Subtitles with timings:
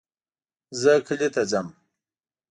[0.81, 1.67] زه کلي ته ځم